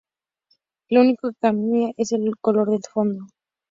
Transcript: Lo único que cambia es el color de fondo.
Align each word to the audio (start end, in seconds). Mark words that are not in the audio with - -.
Lo 0.89 1.01
único 1.01 1.29
que 1.29 1.37
cambia 1.39 1.93
es 1.95 2.11
el 2.11 2.35
color 2.39 2.71
de 2.71 2.79
fondo. 2.91 3.27